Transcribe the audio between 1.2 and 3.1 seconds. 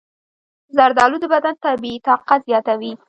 د بدن طبیعي طاقت زیاتوي.